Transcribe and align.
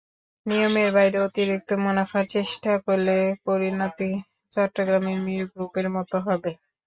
নিয়মের 0.45 0.89
বাইরে 0.95 1.17
অতিরিক্ত 1.27 1.69
মুনাফার 1.83 2.25
চেষ্টা 2.31 2.71
করলে 2.85 3.15
পরিণতি 3.45 4.09
চট্টগ্রামের 4.55 5.17
মীর 5.25 5.43
গ্রুপের 5.51 5.87
মতো 5.95 6.17
হবে। 6.25 6.51